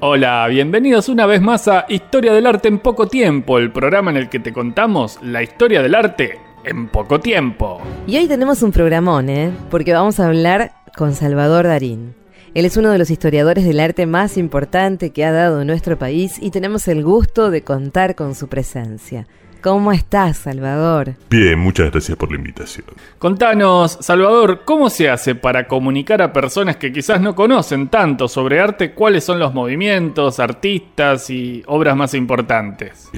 Hola, 0.00 0.46
bienvenidos 0.48 1.08
una 1.08 1.24
vez 1.24 1.40
más 1.40 1.68
a 1.68 1.86
Historia 1.88 2.34
del 2.34 2.46
Arte 2.46 2.68
en 2.68 2.80
Poco 2.80 3.06
Tiempo, 3.06 3.56
el 3.56 3.72
programa 3.72 4.10
en 4.10 4.18
el 4.18 4.28
que 4.28 4.38
te 4.38 4.52
contamos 4.52 5.18
la 5.22 5.42
historia 5.42 5.80
del 5.80 5.94
arte 5.94 6.38
en 6.64 6.88
poco 6.88 7.18
tiempo. 7.18 7.80
Y 8.06 8.18
hoy 8.18 8.28
tenemos 8.28 8.62
un 8.62 8.72
programón, 8.72 9.30
¿eh? 9.30 9.50
Porque 9.70 9.94
vamos 9.94 10.20
a 10.20 10.26
hablar 10.26 10.72
con 10.98 11.14
Salvador 11.14 11.66
Darín. 11.66 12.14
Él 12.52 12.66
es 12.66 12.76
uno 12.76 12.90
de 12.90 12.98
los 12.98 13.10
historiadores 13.10 13.64
del 13.64 13.80
arte 13.80 14.04
más 14.04 14.36
importante 14.36 15.12
que 15.12 15.24
ha 15.24 15.32
dado 15.32 15.64
nuestro 15.64 15.98
país 15.98 16.36
y 16.42 16.50
tenemos 16.50 16.88
el 16.88 17.02
gusto 17.02 17.50
de 17.50 17.62
contar 17.62 18.14
con 18.14 18.34
su 18.34 18.48
presencia. 18.48 19.26
¿Cómo 19.66 19.90
estás, 19.90 20.36
Salvador? 20.36 21.16
Bien, 21.28 21.58
muchas 21.58 21.90
gracias 21.90 22.16
por 22.16 22.30
la 22.30 22.36
invitación. 22.36 22.86
Contanos, 23.18 23.98
Salvador, 24.00 24.62
¿cómo 24.64 24.88
se 24.88 25.10
hace 25.10 25.34
para 25.34 25.66
comunicar 25.66 26.22
a 26.22 26.32
personas 26.32 26.76
que 26.76 26.92
quizás 26.92 27.20
no 27.20 27.34
conocen 27.34 27.88
tanto 27.88 28.28
sobre 28.28 28.60
arte 28.60 28.92
cuáles 28.92 29.24
son 29.24 29.40
los 29.40 29.52
movimientos, 29.52 30.38
artistas 30.38 31.30
y 31.30 31.64
obras 31.66 31.96
más 31.96 32.14
importantes? 32.14 33.10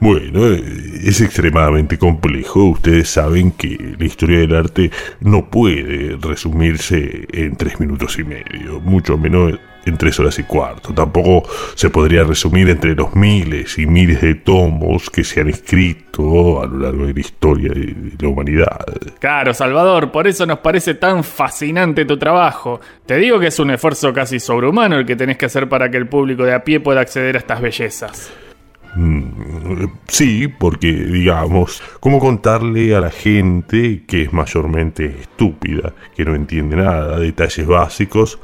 Bueno, 0.00 0.44
es 0.44 1.20
extremadamente 1.20 1.98
complejo. 1.98 2.64
Ustedes 2.64 3.08
saben 3.08 3.52
que 3.52 3.94
la 3.96 4.04
historia 4.04 4.40
del 4.40 4.56
arte 4.56 4.90
no 5.20 5.48
puede 5.48 6.16
resumirse 6.20 7.28
en 7.32 7.54
tres 7.54 7.78
minutos 7.78 8.18
y 8.18 8.24
medio, 8.24 8.80
mucho 8.80 9.16
menos 9.16 9.52
en 9.84 9.96
tres 9.96 10.18
horas 10.20 10.38
y 10.38 10.44
cuarto. 10.44 10.92
Tampoco 10.92 11.48
se 11.74 11.90
podría 11.90 12.24
resumir 12.24 12.68
entre 12.70 12.94
los 12.94 13.14
miles 13.14 13.78
y 13.78 13.86
miles 13.86 14.20
de 14.20 14.34
tomos 14.34 15.10
que 15.10 15.24
se 15.24 15.40
han 15.40 15.48
escrito 15.48 16.62
a 16.62 16.66
lo 16.66 16.78
largo 16.78 17.06
de 17.06 17.14
la 17.14 17.20
historia 17.20 17.72
de 17.72 18.12
la 18.18 18.28
humanidad. 18.28 18.84
Claro, 19.18 19.54
Salvador, 19.54 20.10
por 20.10 20.26
eso 20.26 20.46
nos 20.46 20.58
parece 20.58 20.94
tan 20.94 21.24
fascinante 21.24 22.04
tu 22.04 22.18
trabajo. 22.18 22.80
Te 23.06 23.16
digo 23.16 23.38
que 23.38 23.48
es 23.48 23.58
un 23.58 23.70
esfuerzo 23.70 24.12
casi 24.12 24.38
sobrehumano 24.38 24.96
el 24.98 25.06
que 25.06 25.16
tenés 25.16 25.36
que 25.36 25.46
hacer 25.46 25.68
para 25.68 25.90
que 25.90 25.96
el 25.96 26.08
público 26.08 26.44
de 26.44 26.54
a 26.54 26.64
pie 26.64 26.80
pueda 26.80 27.00
acceder 27.00 27.36
a 27.36 27.38
estas 27.38 27.60
bellezas. 27.60 28.32
Mm, 28.94 29.86
sí, 30.06 30.48
porque 30.48 30.92
digamos, 30.92 31.82
¿cómo 32.00 32.18
contarle 32.18 32.94
a 32.94 33.00
la 33.00 33.10
gente 33.10 34.02
que 34.06 34.22
es 34.22 34.32
mayormente 34.32 35.06
estúpida, 35.06 35.94
que 36.14 36.24
no 36.24 36.34
entiende 36.34 36.76
nada, 36.76 37.18
detalles 37.18 37.66
básicos? 37.66 38.38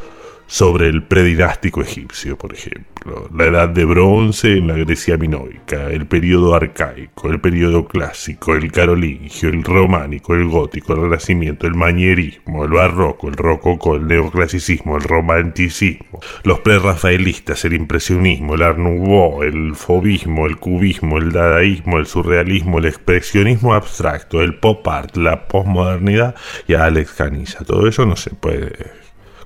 Sobre 0.49 0.89
el 0.89 1.03
predinástico 1.03 1.83
egipcio, 1.83 2.39
por 2.39 2.55
ejemplo, 2.55 3.29
la 3.37 3.45
edad 3.45 3.69
de 3.69 3.85
bronce 3.85 4.57
en 4.57 4.67
la 4.67 4.79
Grecia 4.79 5.19
minoica, 5.19 5.91
el 5.91 6.07
periodo 6.07 6.55
arcaico, 6.55 7.29
el 7.29 7.39
periodo 7.39 7.87
clásico, 7.87 8.55
el 8.55 8.73
carolingio, 8.73 9.51
el 9.51 9.63
románico, 9.63 10.35
el 10.35 10.49
gótico, 10.49 10.95
el 10.95 11.03
renacimiento, 11.03 11.67
el 11.67 11.75
manierismo, 11.75 12.65
el 12.65 12.71
barroco, 12.71 13.29
el 13.29 13.35
rococó, 13.35 13.97
el 13.97 14.07
neoclasicismo, 14.07 14.97
el 14.97 15.03
romanticismo, 15.03 16.19
los 16.45 16.61
prerrafaelistas, 16.61 17.67
el 17.67 17.75
impresionismo, 17.75 18.55
el 18.55 18.63
art 18.63 18.79
nouveau, 18.79 19.43
el 19.43 19.75
fobismo, 19.77 20.47
el 20.47 20.57
cubismo, 20.57 21.19
el 21.19 21.31
dadaísmo, 21.31 21.99
el 21.99 22.07
surrealismo, 22.07 22.79
el 22.79 22.87
expresionismo 22.87 23.75
abstracto, 23.75 24.41
el 24.41 24.55
pop 24.55 24.89
art, 24.89 25.15
la 25.15 25.47
posmodernidad 25.47 26.35
y 26.67 26.73
a 26.73 26.85
Alex 26.87 27.13
Canilla. 27.13 27.59
Todo 27.67 27.87
eso 27.87 28.07
no 28.07 28.17
se 28.17 28.31
puede 28.31 28.73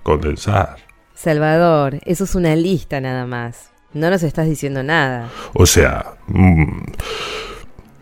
condensar. 0.04 0.81
Salvador, 1.22 2.00
eso 2.04 2.24
es 2.24 2.34
una 2.34 2.56
lista 2.56 3.00
nada 3.00 3.26
más. 3.26 3.70
No 3.94 4.10
nos 4.10 4.24
estás 4.24 4.48
diciendo 4.48 4.82
nada. 4.82 5.30
O 5.52 5.66
sea, 5.66 6.14
mm, 6.26 6.82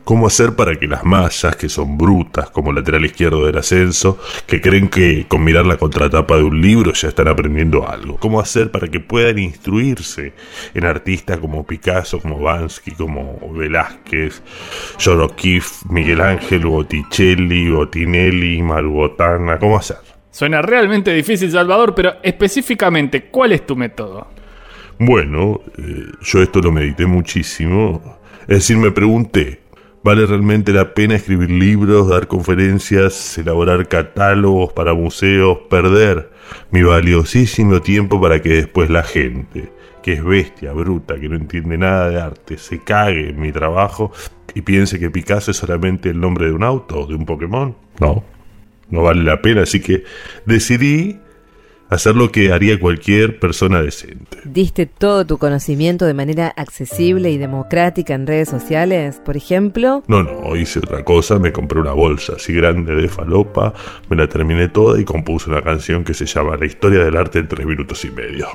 ¿cómo 0.04 0.26
hacer 0.26 0.56
para 0.56 0.76
que 0.76 0.86
las 0.86 1.04
masas, 1.04 1.54
que 1.56 1.68
son 1.68 1.98
brutas 1.98 2.48
como 2.48 2.72
lateral 2.72 3.04
izquierdo 3.04 3.44
del 3.44 3.58
ascenso, 3.58 4.18
que 4.46 4.62
creen 4.62 4.88
que 4.88 5.26
con 5.28 5.44
mirar 5.44 5.66
la 5.66 5.76
contratapa 5.76 6.38
de 6.38 6.44
un 6.44 6.62
libro 6.62 6.94
ya 6.94 7.08
están 7.08 7.28
aprendiendo 7.28 7.86
algo? 7.86 8.16
¿Cómo 8.16 8.40
hacer 8.40 8.70
para 8.70 8.88
que 8.88 9.00
puedan 9.00 9.38
instruirse 9.38 10.32
en 10.72 10.86
artistas 10.86 11.40
como 11.40 11.66
Picasso, 11.66 12.20
como 12.20 12.40
Bansky, 12.40 12.92
como 12.92 13.38
Velázquez, 13.52 14.40
O'Keeffe, 15.06 15.86
Miguel 15.90 16.22
Ángel, 16.22 16.64
Botticelli, 16.64 17.68
Bottinelli, 17.68 18.62
Margotana? 18.62 19.58
¿Cómo 19.58 19.76
hacer? 19.76 20.09
Suena 20.30 20.62
realmente 20.62 21.12
difícil, 21.12 21.50
Salvador, 21.50 21.94
pero 21.94 22.14
específicamente, 22.22 23.24
¿cuál 23.24 23.52
es 23.52 23.66
tu 23.66 23.74
método? 23.74 24.28
Bueno, 24.98 25.60
eh, 25.76 26.04
yo 26.22 26.42
esto 26.42 26.60
lo 26.60 26.70
medité 26.70 27.06
muchísimo. 27.06 28.18
Es 28.42 28.58
decir, 28.58 28.76
me 28.76 28.92
pregunté, 28.92 29.60
¿vale 30.04 30.26
realmente 30.26 30.72
la 30.72 30.94
pena 30.94 31.16
escribir 31.16 31.50
libros, 31.50 32.08
dar 32.08 32.28
conferencias, 32.28 33.38
elaborar 33.38 33.88
catálogos 33.88 34.72
para 34.72 34.94
museos, 34.94 35.58
perder 35.68 36.30
mi 36.70 36.82
valiosísimo 36.82 37.80
tiempo 37.80 38.20
para 38.20 38.40
que 38.40 38.50
después 38.50 38.88
la 38.88 39.02
gente, 39.02 39.72
que 40.02 40.12
es 40.12 40.24
bestia, 40.24 40.72
bruta, 40.72 41.18
que 41.18 41.28
no 41.28 41.36
entiende 41.36 41.76
nada 41.76 42.08
de 42.08 42.20
arte, 42.20 42.56
se 42.56 42.82
cague 42.82 43.30
en 43.30 43.40
mi 43.40 43.50
trabajo 43.52 44.12
y 44.54 44.62
piense 44.62 44.98
que 44.98 45.10
Picasso 45.10 45.50
es 45.50 45.56
solamente 45.56 46.10
el 46.10 46.20
nombre 46.20 46.46
de 46.46 46.52
un 46.52 46.62
auto 46.62 47.00
o 47.00 47.06
de 47.06 47.14
un 47.14 47.26
Pokémon? 47.26 47.74
No 47.98 48.39
no 48.90 49.02
vale 49.02 49.22
la 49.22 49.40
pena, 49.42 49.62
así 49.62 49.80
que 49.80 50.04
decidí 50.46 51.18
hacer 51.90 52.14
lo 52.14 52.30
que 52.30 52.52
haría 52.52 52.78
cualquier 52.78 53.38
persona 53.38 53.82
decente. 53.82 54.38
¿Diste 54.44 54.86
todo 54.86 55.26
tu 55.26 55.38
conocimiento 55.38 56.06
de 56.06 56.14
manera 56.14 56.48
accesible 56.56 57.30
y 57.30 57.38
democrática 57.38 58.14
en 58.14 58.26
redes 58.26 58.48
sociales, 58.48 59.20
por 59.24 59.36
ejemplo? 59.36 60.02
No, 60.06 60.22
no, 60.22 60.56
hice 60.56 60.78
otra 60.78 61.04
cosa, 61.04 61.38
me 61.38 61.52
compré 61.52 61.80
una 61.80 61.92
bolsa 61.92 62.34
así 62.36 62.52
grande 62.52 62.94
de 62.94 63.08
falopa, 63.08 63.74
me 64.08 64.16
la 64.16 64.28
terminé 64.28 64.68
toda 64.68 65.00
y 65.00 65.04
compuse 65.04 65.50
una 65.50 65.62
canción 65.62 66.04
que 66.04 66.14
se 66.14 66.26
llama 66.26 66.56
La 66.56 66.66
historia 66.66 67.04
del 67.04 67.16
arte 67.16 67.40
en 67.40 67.48
tres 67.48 67.66
minutos 67.66 68.04
y 68.04 68.10
medio. 68.10 68.46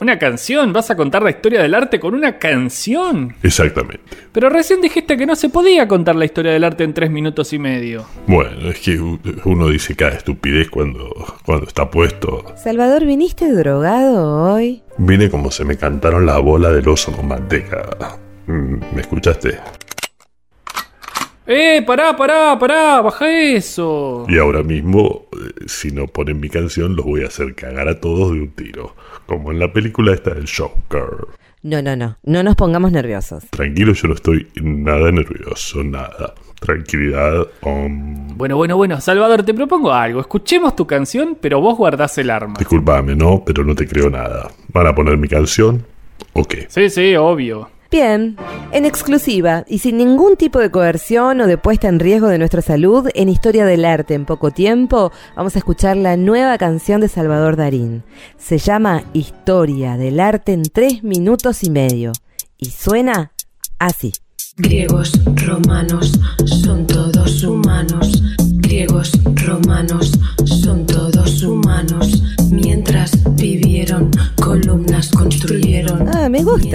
¿Una 0.00 0.18
canción? 0.18 0.72
¿Vas 0.72 0.90
a 0.90 0.96
contar 0.96 1.22
la 1.22 1.30
historia 1.30 1.62
del 1.62 1.74
arte 1.74 2.00
con 2.00 2.14
una 2.14 2.38
canción? 2.38 3.34
Exactamente. 3.42 4.02
Pero 4.32 4.48
recién 4.48 4.80
dijiste 4.80 5.16
que 5.16 5.26
no 5.26 5.36
se 5.36 5.48
podía 5.48 5.86
contar 5.86 6.16
la 6.16 6.24
historia 6.24 6.52
del 6.52 6.64
arte 6.64 6.84
en 6.84 6.94
tres 6.94 7.10
minutos 7.10 7.52
y 7.52 7.58
medio. 7.58 8.06
Bueno, 8.26 8.70
es 8.70 8.78
que 8.80 8.98
uno 8.98 9.68
dice 9.68 9.94
cada 9.94 10.12
estupidez 10.12 10.70
cuando, 10.70 11.10
cuando 11.44 11.66
está 11.66 11.90
puesto. 11.90 12.44
Salvador, 12.56 13.06
¿viniste 13.06 13.52
drogado 13.52 14.54
hoy? 14.54 14.82
Vine 14.98 15.30
como 15.30 15.50
se 15.50 15.64
me 15.64 15.76
cantaron 15.76 16.26
la 16.26 16.38
bola 16.38 16.70
del 16.70 16.88
oso 16.88 17.12
con 17.12 17.28
manteca. 17.28 18.18
Mm, 18.46 18.76
¿Me 18.94 19.00
escuchaste? 19.00 19.58
¡Eh! 21.52 21.82
¡Pará, 21.86 22.16
pará, 22.16 22.58
pará! 22.58 23.02
¡Baja 23.02 23.30
eso! 23.30 24.24
Y 24.28 24.38
ahora 24.38 24.62
mismo, 24.62 25.26
eh, 25.32 25.64
si 25.66 25.90
no 25.90 26.06
ponen 26.06 26.40
mi 26.40 26.48
canción, 26.48 26.96
los 26.96 27.04
voy 27.04 27.24
a 27.24 27.26
hacer 27.26 27.54
cagar 27.54 27.88
a 27.88 28.00
todos 28.00 28.32
de 28.32 28.40
un 28.40 28.50
tiro 28.52 28.94
como 29.26 29.52
en 29.52 29.58
la 29.58 29.72
película 29.72 30.14
esta 30.14 30.32
del 30.32 30.46
Joker. 30.48 31.26
No, 31.62 31.82
no, 31.82 31.94
no, 31.94 32.16
no 32.24 32.42
nos 32.42 32.56
pongamos 32.56 32.90
nerviosos. 32.90 33.44
Tranquilo, 33.50 33.92
yo 33.92 34.08
no 34.08 34.14
estoy 34.14 34.48
nada 34.62 35.12
nervioso, 35.12 35.84
nada. 35.84 36.34
Tranquilidad. 36.58 37.46
Bueno, 37.60 38.56
bueno, 38.56 38.76
bueno, 38.76 39.00
Salvador, 39.00 39.42
te 39.42 39.52
propongo 39.52 39.92
algo. 39.92 40.20
Escuchemos 40.20 40.74
tu 40.74 40.86
canción, 40.86 41.36
pero 41.40 41.60
vos 41.60 41.76
guardás 41.76 42.16
el 42.18 42.30
arma. 42.30 42.54
Disculpame, 42.58 43.14
no, 43.14 43.42
pero 43.44 43.64
no 43.64 43.74
te 43.74 43.86
creo 43.86 44.08
nada. 44.08 44.50
¿Van 44.72 44.86
a 44.86 44.94
poner 44.94 45.18
mi 45.18 45.28
canción? 45.28 45.84
¿O 46.32 46.44
qué? 46.44 46.66
Sí, 46.68 46.88
sí, 46.88 47.14
obvio. 47.14 47.68
Bien, 47.92 48.38
en 48.72 48.86
exclusiva 48.86 49.66
y 49.68 49.80
sin 49.80 49.98
ningún 49.98 50.38
tipo 50.38 50.58
de 50.58 50.70
coerción 50.70 51.42
o 51.42 51.46
de 51.46 51.58
puesta 51.58 51.88
en 51.88 52.00
riesgo 52.00 52.28
de 52.28 52.38
nuestra 52.38 52.62
salud, 52.62 53.06
en 53.14 53.28
Historia 53.28 53.66
del 53.66 53.84
Arte 53.84 54.14
en 54.14 54.24
poco 54.24 54.50
tiempo, 54.50 55.12
vamos 55.36 55.56
a 55.56 55.58
escuchar 55.58 55.98
la 55.98 56.16
nueva 56.16 56.56
canción 56.56 57.02
de 57.02 57.08
Salvador 57.08 57.56
Darín. 57.56 58.02
Se 58.38 58.56
llama 58.56 59.04
Historia 59.12 59.98
del 59.98 60.20
Arte 60.20 60.54
en 60.54 60.62
tres 60.62 61.04
minutos 61.04 61.62
y 61.64 61.70
medio 61.70 62.12
y 62.56 62.70
suena 62.70 63.32
así. 63.78 64.12
Griegos, 64.56 65.12
romanos, 65.46 66.18
son 66.46 66.86
todos 66.86 67.44
humanos. 67.44 68.31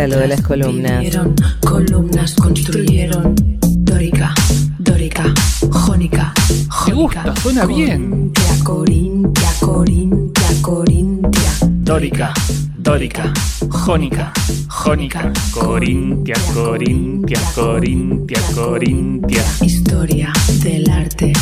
Lo 0.05 0.19
de 0.19 0.27
las 0.27 0.41
columnas. 0.41 0.99
Vivieron, 0.99 1.33
columnas 1.59 2.35
construyeron. 2.35 3.33
Dórica, 3.79 4.31
dórica, 4.77 5.23
jónica, 5.71 6.33
jónica. 6.69 6.87
Me 6.87 6.93
gusta, 6.93 7.35
suena 7.41 7.65
bien. 7.65 8.31
Corintia, 8.63 9.49
Corintia, 9.59 10.47
Corintia, 10.61 11.51
Dórica, 11.81 12.33
dórica, 12.77 13.33
jónica, 13.69 14.31
jónica, 14.69 15.33
corintia, 15.51 16.35
corintia, 16.53 17.39
corintia, 17.55 18.39
corintia. 18.53 19.43
Historia 19.61 20.31
del 20.61 20.89
arte, 20.89 21.33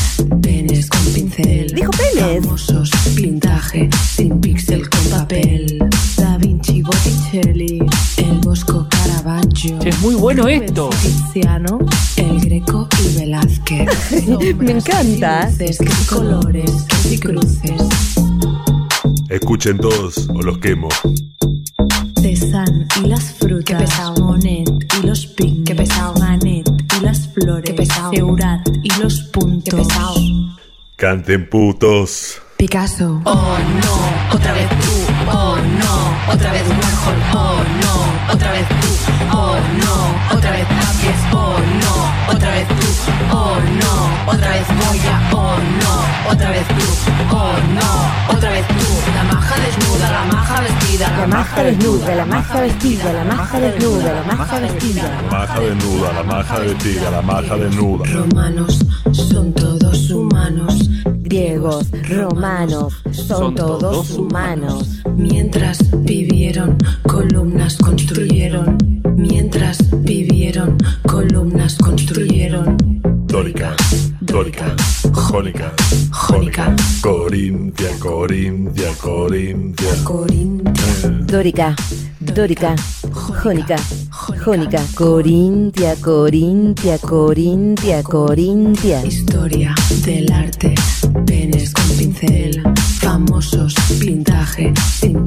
penes 0.42 0.90
con 0.90 1.06
pincel. 1.14 1.68
Dijo 1.76 1.92
penes. 1.92 2.46
Famosos, 2.46 2.90
pintaje, 3.16 3.90
sin 4.16 4.40
píxel 4.40 4.90
con 4.90 5.06
papel. 5.10 5.78
Da 6.18 6.38
Vinci, 6.38 6.82
Botticelli, 6.82 7.80
es 9.86 10.00
muy 10.02 10.16
bueno 10.16 10.48
esto. 10.48 10.90
Tiziano, 11.02 11.80
el 12.18 12.40
Greco 12.40 12.88
y 13.04 13.20
Velázquez. 13.20 13.88
Me 14.58 14.72
encanta. 14.72 15.46
Nombres, 15.50 15.78
cruces, 15.78 16.08
colores, 16.08 16.72
y 17.10 17.18
cruces. 17.18 17.82
Escuchen 19.30 19.78
todos 19.78 20.30
o 20.30 20.42
los 20.42 20.58
quemo. 20.60 20.90
Cézanne 22.22 22.88
y 23.04 23.08
las 23.08 23.24
frutas. 23.34 23.66
Qué 23.66 23.76
pesado. 23.76 24.26
Monet 24.26 24.70
y 25.00 25.06
los 25.06 25.26
pink. 25.28 25.68
Qué 25.68 25.76
pesado. 25.76 26.14
Manet 26.20 26.70
y 26.98 27.04
las 27.04 27.28
flores. 27.30 27.66
Qué 27.66 27.74
pesado. 27.74 28.12
Seurat 28.12 28.68
y 28.84 29.02
los 29.02 29.22
puntos. 29.34 29.74
Qué 29.74 29.78
pesado. 29.78 30.16
Canten 30.96 31.50
putos. 31.50 32.42
Picasso. 32.58 33.22
Oh 33.26 33.58
no, 33.84 34.36
otra 34.36 34.54
vez 34.54 34.70
tú. 34.70 35.30
Oh 35.30 35.58
no, 35.58 36.34
otra 36.34 36.52
vez 36.54 36.64
Warhol. 36.70 37.18
Oh 37.34 37.64
no, 37.82 38.34
otra 38.34 38.52
vez 38.52 38.68
tú. 38.70 38.95
Desnuda, 49.76 50.12
la 50.12 50.26
maja 50.26 50.62
vestida. 50.62 51.18
La 51.18 51.28
maja 51.28 51.64
desnuda, 51.64 52.16
la 52.16 52.26
maja 52.26 52.62
vestida, 52.62 53.14
la 53.14 53.24
maja 53.24 53.60
desnuda, 53.60 54.14
la 54.14 54.24
maja 54.24 54.60
vestida. 54.60 55.22
La 55.22 55.32
maja 55.32 55.60
desnuda, 55.60 56.14
la 56.14 56.24
maja 56.24 56.60
vestida, 56.60 57.12
la 57.12 57.22
maja 57.22 57.58
desnuda. 57.58 58.06
Romanos 58.06 58.80
son 59.12 59.54
todos 59.54 60.10
humanos. 60.12 60.90
Griegos, 61.06 61.88
romanos, 62.10 62.94
son 63.12 63.56
todos 63.56 64.12
humanos. 64.12 65.02
Mientras 65.16 65.80
vivieron, 66.04 66.78
columnas 67.08 67.78
construyeron. 67.78 68.78
Mientras 69.18 69.78
vivieron, 70.04 70.78
columnas 71.08 71.76
construyeron. 71.78 72.78
Dórica, 73.28 73.76
dórica, 74.22 74.76
jónica, 75.16 75.74
jónica. 76.12 76.76
Corintia, 77.02 77.90
Corintia, 78.00 78.94
Corintia. 79.02 80.04
Corintia. 80.04 80.76
Dórica, 81.26 81.76
dórica, 82.20 82.76
jónica, 83.44 83.76
jónica, 84.44 84.82
corintia, 84.96 85.96
corintia, 86.02 86.98
corintia, 87.00 88.04
corintia. 88.04 89.06
Historia 89.06 89.74
del 90.04 90.32
arte, 90.32 90.76
penes 91.26 91.72
con 91.74 91.88
pincel, 91.98 92.62
famosos, 93.00 93.74
pintaje, 94.00 94.74
sin 95.00 95.25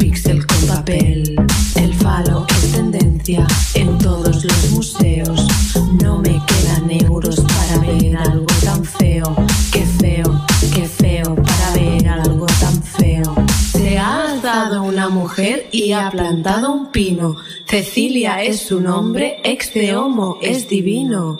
ha 16.08 16.10
plantado 16.10 16.72
un 16.72 16.90
pino. 16.90 17.36
Cecilia 17.66 18.42
es 18.42 18.60
su 18.62 18.80
nombre, 18.80 19.40
ex 19.44 19.74
de 19.74 19.94
homo, 19.94 20.38
es 20.40 20.68
divino. 20.68 21.38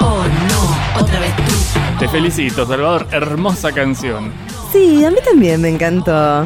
Oh 0.00 0.24
no, 0.48 1.00
otra 1.00 1.20
vez 1.20 1.36
tú. 1.36 1.42
Te 1.98 2.08
felicito, 2.08 2.66
Salvador. 2.66 3.06
Hermosa 3.12 3.72
canción. 3.72 4.32
Sí, 4.72 5.04
a 5.04 5.10
mí 5.10 5.18
también 5.24 5.60
me 5.60 5.68
encantó. 5.68 6.44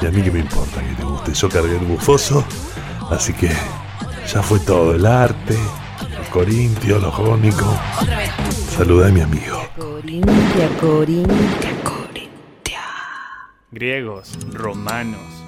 Y 0.00 0.06
a 0.06 0.10
mí 0.10 0.22
que 0.22 0.30
me 0.30 0.40
importa 0.40 0.80
que 0.80 0.94
te 0.94 1.04
guste. 1.04 1.32
Yo 1.34 1.48
cargué 1.48 1.76
el 1.76 1.84
bufoso, 1.84 2.44
así 3.10 3.32
que 3.34 3.50
ya 4.32 4.42
fue 4.42 4.60
todo. 4.60 4.94
El 4.94 5.04
arte, 5.04 5.54
el 6.18 6.28
corintio, 6.30 6.98
lo 6.98 7.10
jónico. 7.10 7.66
Saluda 8.76 9.08
a 9.08 9.10
mi 9.10 9.20
amigo. 9.20 9.60
Corintia, 9.76 10.68
corintia. 10.80 11.92
Griegos, 13.70 14.38
romanos, 14.52 15.41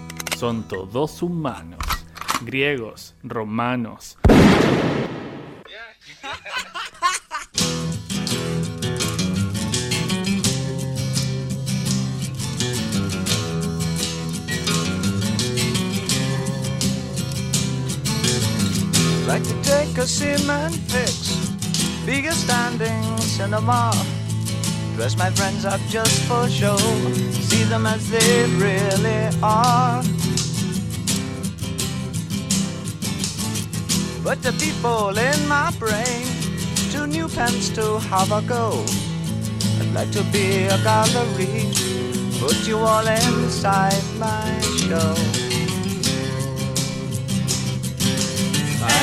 son 0.44 0.64
todos 0.64 1.22
humanos. 1.22 1.80
Griegos, 2.42 3.14
romanos. 3.22 4.18
Like 19.26 19.44
to 19.44 19.54
take 19.62 19.96
a 19.96 20.06
cement 20.06 20.74
fix, 20.74 21.38
bigger 22.04 22.32
standing 22.32 23.16
cinema. 23.16 23.92
Dress 24.94 25.16
my 25.16 25.30
friends 25.30 25.64
up 25.64 25.80
just 25.88 26.20
for 26.28 26.46
show, 26.50 26.76
see 27.30 27.64
them 27.64 27.86
as 27.86 28.10
they 28.10 28.44
really 28.58 29.30
are. 29.42 30.04
But 34.24 34.42
the 34.42 34.52
people 34.52 35.18
in 35.18 35.46
my 35.46 35.70
brain, 35.78 36.24
two 36.90 37.06
new 37.06 37.28
pens 37.28 37.68
to 37.74 37.98
have 38.08 38.32
a 38.32 38.40
go. 38.40 38.82
I'd 39.78 39.92
like 39.92 40.10
to 40.12 40.24
be 40.32 40.64
a 40.64 40.78
gallery, 40.82 41.68
put 42.40 42.66
you 42.66 42.78
all 42.78 43.06
inside 43.06 44.02
my 44.18 44.48
show. 44.80 45.14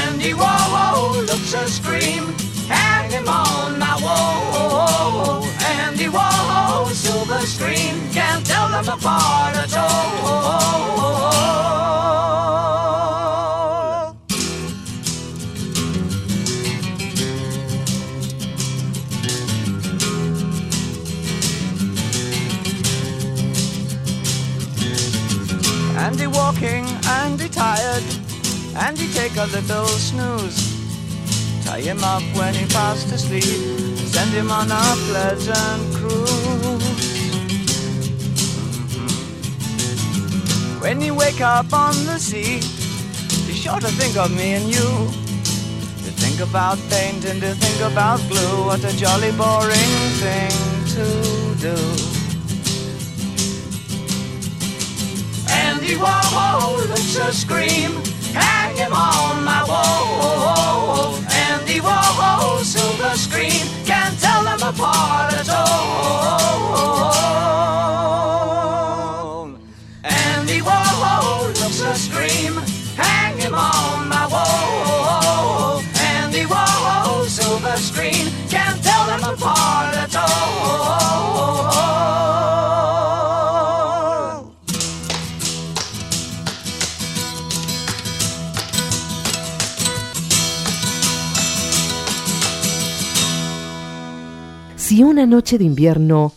Andy 0.02 0.34
Warhol 0.34 1.14
looks 1.28 1.54
a 1.54 1.70
scream, 1.70 2.34
hang 2.68 3.12
him 3.12 3.30
on 3.30 3.78
my 3.78 3.96
wall. 4.02 5.46
Andy 5.78 6.08
Warhol, 6.08 6.90
silver 6.90 7.46
screen, 7.46 7.94
can't 8.12 8.44
tell 8.44 8.70
them 8.70 8.90
apart 8.90 9.56
at 9.56 9.78
all. 9.78 10.61
Take 29.34 29.44
a 29.44 29.56
little 29.56 29.86
snooze. 29.88 31.66
Tie 31.66 31.82
him 31.82 32.04
up 32.04 32.24
when 32.36 32.54
he 32.54 32.66
fast 32.66 33.12
asleep, 33.12 33.44
send 33.44 34.32
him 34.32 34.52
on 34.52 34.72
a 34.72 34.84
pleasant 35.08 35.96
cruise. 35.96 37.12
When 40.82 41.02
you 41.02 41.14
wake 41.16 41.42
up 41.42 41.72
on 41.74 41.94
the 42.06 42.18
sea, 42.18 42.60
be 43.48 43.54
sure 43.54 43.80
to 43.80 43.88
think 44.00 44.18
of 44.18 44.32
me 44.36 44.54
and 44.54 44.66
you. 44.66 44.90
To 46.04 46.12
think 46.22 46.40
about 46.42 46.78
paint 46.90 47.24
and 47.26 47.40
to 47.42 47.54
think 47.56 47.92
about 47.92 48.20
glue, 48.30 48.66
what 48.66 48.84
a 48.84 48.96
jolly 48.98 49.32
boring 49.32 49.94
thing 50.20 50.52
to 50.96 51.06
do. 51.68 51.76
Andy 55.50 55.96
Warhol 55.96 56.88
looks 56.90 57.16
a 57.18 57.32
scream. 57.32 58.21
Hang 58.34 58.76
him 58.76 58.94
on 58.94 59.44
my 59.44 59.64
wall. 59.68 61.16
Andy 61.50 61.80
Warhol, 61.80 62.64
silver 62.64 63.16
screen. 63.18 63.66
Can't 63.86 64.18
tell 64.20 64.44
them 64.44 64.62
apart 64.62 65.34
at 65.34 65.50
all. 65.50 67.51
Si 94.92 95.04
una 95.04 95.26
noche 95.26 95.58
de 95.58 95.64
invierno 95.64 96.34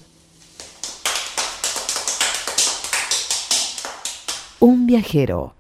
un 4.61 4.87
viajero 4.87 5.55